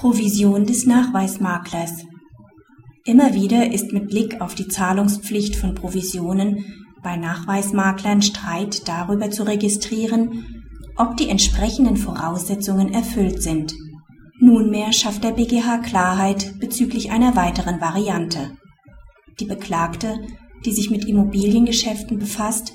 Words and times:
Provision 0.00 0.64
des 0.64 0.86
Nachweismaklers 0.86 2.06
Immer 3.04 3.34
wieder 3.34 3.70
ist 3.70 3.92
mit 3.92 4.08
Blick 4.08 4.40
auf 4.40 4.54
die 4.54 4.66
Zahlungspflicht 4.66 5.56
von 5.56 5.74
Provisionen 5.74 6.64
bei 7.02 7.18
Nachweismaklern 7.18 8.22
Streit 8.22 8.88
darüber 8.88 9.30
zu 9.30 9.42
registrieren, 9.42 10.64
ob 10.96 11.18
die 11.18 11.28
entsprechenden 11.28 11.98
Voraussetzungen 11.98 12.94
erfüllt 12.94 13.42
sind. 13.42 13.74
Nunmehr 14.40 14.94
schafft 14.94 15.22
der 15.22 15.32
BGH 15.32 15.82
Klarheit 15.82 16.58
bezüglich 16.58 17.10
einer 17.10 17.36
weiteren 17.36 17.82
Variante. 17.82 18.52
Die 19.38 19.44
Beklagte, 19.44 20.18
die 20.64 20.72
sich 20.72 20.90
mit 20.90 21.04
Immobiliengeschäften 21.04 22.18
befasst, 22.18 22.72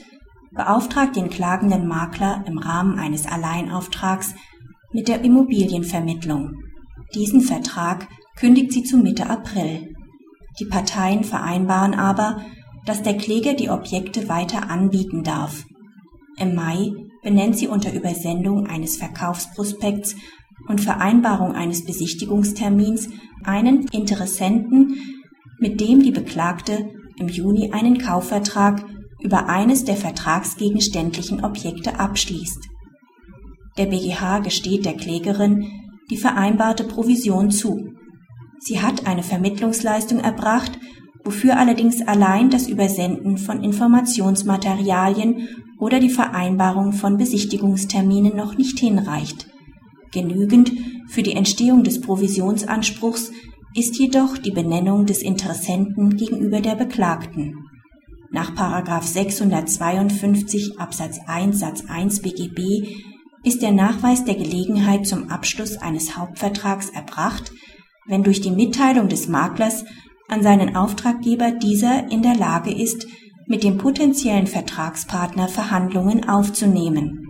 beauftragt 0.52 1.16
den 1.16 1.32
klagenden 1.32 1.88
Makler 1.88 2.44
im 2.46 2.60
Rahmen 2.60 3.00
eines 3.00 3.26
Alleinauftrags 3.26 4.36
mit 4.94 5.08
der 5.08 5.24
Immobilienvermittlung. 5.24 6.65
Diesen 7.14 7.42
Vertrag 7.42 8.08
kündigt 8.38 8.72
sie 8.72 8.84
zu 8.84 8.98
Mitte 8.98 9.30
April. 9.30 9.94
Die 10.60 10.66
Parteien 10.66 11.24
vereinbaren 11.24 11.94
aber, 11.94 12.42
dass 12.86 13.04
der 13.04 13.18
Kläger 13.18 13.54
die 13.54 13.70
Objekte 13.70 14.30
weiter 14.30 14.70
anbieten 14.70 15.24
darf. 15.24 15.66
Im 16.38 16.56
Mai 16.56 16.92
benennt 17.24 17.58
sie 17.58 17.68
unter 17.68 17.94
Übersendung 17.94 18.68
eines 18.68 18.98
Verkaufsprospekts 18.98 20.16
und 20.68 20.82
Vereinbarung 20.82 21.54
eines 21.54 21.86
Besichtigungstermins 21.86 23.10
einen 23.44 23.88
Interessenten, 23.88 24.98
mit 25.60 25.80
dem 25.80 26.04
die 26.04 26.12
Beklagte 26.12 26.90
im 27.18 27.28
Juni 27.28 27.72
einen 27.72 27.98
Kaufvertrag 27.98 28.86
über 29.22 29.48
eines 29.48 29.86
der 29.86 29.96
vertragsgegenständlichen 29.96 31.44
Objekte 31.44 32.00
abschließt. 32.00 32.68
Der 33.78 33.88
BGH 33.88 34.40
gesteht 34.40 34.86
der 34.86 34.94
Klägerin 34.94 35.85
die 36.10 36.18
vereinbarte 36.18 36.84
Provision 36.84 37.52
zu. 37.52 37.94
Sie 38.60 38.82
hat 38.82 39.08
eine 39.08 39.24
Vermittlungsleistung 39.24 40.20
erbracht, 40.20 40.80
wofür 41.24 41.58
allerdings 41.58 42.02
allein 42.08 42.50
das 42.50 42.68
Übersenden 42.68 43.38
von 43.38 43.64
Informationsmaterialien 43.64 45.50
oder 45.80 46.00
die 46.00 46.10
Vereinbarung 46.10 46.94
von 46.94 47.18
Besichtigungsterminen 47.18 48.36
noch 48.36 48.58
nicht 48.58 48.80
hinreicht. 48.80 49.48
Genügend 50.12 50.72
für 51.08 51.24
die 51.24 51.34
Entstehung 51.34 51.84
des 51.84 52.00
Provisionsanspruchs 52.00 53.32
ist 53.76 54.00
jedoch 54.00 54.38
die 54.38 54.52
Benennung 54.52 55.06
des 55.06 55.22
Interessenten 55.22 56.16
gegenüber 56.16 56.62
der 56.62 56.76
Beklagten. 56.76 57.56
Nach 58.32 58.56
652 59.02 60.80
Absatz 60.80 61.20
1 61.28 61.60
Satz 61.60 61.84
1 61.88 62.22
BGB 62.22 62.88
ist 63.46 63.62
der 63.62 63.72
Nachweis 63.72 64.26
der 64.26 64.36
Gelegenheit 64.36 65.08
zum 65.08 65.30
Abschluss 65.30 65.78
eines 65.78 66.18
Hauptvertrags 66.18 66.90
erbracht, 66.90 67.52
wenn 68.08 68.24
durch 68.24 68.42
die 68.42 68.52
Mitteilung 68.52 69.08
des 69.08 69.28
Maklers 69.28 69.86
an 70.28 70.42
seinen 70.42 70.76
Auftraggeber 70.76 71.52
dieser 71.52 72.12
in 72.12 72.24
der 72.24 72.36
Lage 72.36 72.74
ist, 72.74 73.08
mit 73.48 73.64
dem 73.64 73.78
potenziellen 73.78 74.48
Vertragspartner 74.48 75.48
Verhandlungen 75.48 76.28
aufzunehmen. 76.28 77.28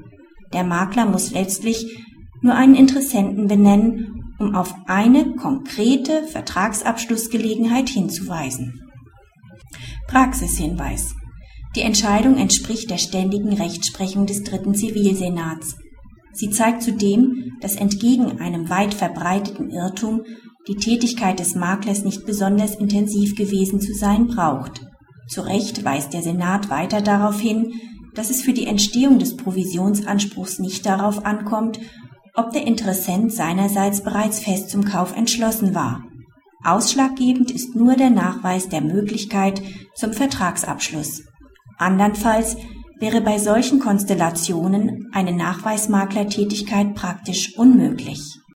Der 0.54 0.64
Makler 0.64 1.06
muss 1.06 1.32
letztlich 1.32 1.86
nur 2.42 2.56
einen 2.56 2.76
Interessenten 2.76 3.48
benennen, 3.48 4.34
um 4.40 4.56
auf 4.56 4.74
eine 4.88 5.36
konkrete 5.36 6.24
Vertragsabschlussgelegenheit 6.24 7.90
hinzuweisen. 7.90 8.82
Praxishinweis. 10.08 11.14
Die 11.76 11.82
Entscheidung 11.82 12.38
entspricht 12.38 12.90
der 12.90 12.98
ständigen 12.98 13.52
Rechtsprechung 13.52 14.26
des 14.26 14.44
dritten 14.44 14.76
Zivilsenats. 14.76 15.76
Sie 16.36 16.50
zeigt 16.50 16.84
zudem, 16.84 17.54
dass 17.62 17.78
entgegen 17.78 18.40
einem 18.42 18.70
weit 18.70 18.94
verbreiteten 18.94 19.70
Irrtum 19.70 20.24
die 20.68 20.76
Tätigkeit 20.76 21.40
des 21.40 21.56
Maklers 21.56 22.04
nicht 22.04 22.26
besonders 22.26 22.76
intensiv 22.76 23.36
gewesen 23.36 23.80
zu 23.80 23.94
sein 23.94 24.28
braucht. 24.28 24.86
Zu 25.30 25.42
Recht 25.42 25.86
weist 25.86 26.14
der 26.14 26.22
Senat 26.22 26.70
weiter 26.70 27.02
darauf 27.02 27.40
hin, 27.40 27.74
dass 28.16 28.30
es 28.30 28.42
für 28.42 28.52
die 28.52 28.68
Entstehung 28.68 29.18
des 29.18 29.38
Provisionsanspruchs 29.38 30.60
nicht 30.60 30.86
darauf 30.86 31.26
ankommt, 31.26 31.80
ob 32.34 32.52
der 32.52 32.68
Interessent 32.68 33.32
seinerseits 33.32 34.02
bereits 34.02 34.40
fest 34.40 34.70
zum 34.70 34.84
Kauf 34.84 35.16
entschlossen 35.16 35.74
war. 35.74 36.04
Ausschlaggebend 36.66 37.52
ist 37.52 37.76
nur 37.76 37.96
der 37.96 38.10
Nachweis 38.10 38.68
der 38.68 38.82
Möglichkeit 38.82 39.62
zum 39.96 40.12
Vertragsabschluss. 40.12 41.24
Andernfalls 41.78 42.58
wäre 42.98 43.22
bei 43.22 43.38
solchen 43.38 43.80
Konstellationen 43.80 45.10
eine 45.14 45.34
Nachweismaklertätigkeit 45.34 46.96
praktisch 46.96 47.58
unmöglich 47.58 48.40